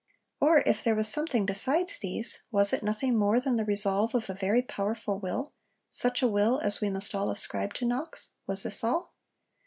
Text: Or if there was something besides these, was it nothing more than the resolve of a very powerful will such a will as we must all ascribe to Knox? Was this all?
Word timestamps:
Or 0.39 0.63
if 0.65 0.83
there 0.83 0.95
was 0.95 1.07
something 1.07 1.45
besides 1.45 1.99
these, 1.99 2.41
was 2.49 2.73
it 2.73 2.81
nothing 2.81 3.15
more 3.19 3.39
than 3.39 3.55
the 3.57 3.63
resolve 3.65 4.15
of 4.15 4.31
a 4.31 4.33
very 4.33 4.63
powerful 4.63 5.19
will 5.19 5.53
such 5.91 6.23
a 6.23 6.27
will 6.27 6.57
as 6.61 6.81
we 6.81 6.89
must 6.89 7.13
all 7.13 7.29
ascribe 7.29 7.75
to 7.75 7.85
Knox? 7.85 8.31
Was 8.47 8.63
this 8.63 8.83
all? 8.83 9.13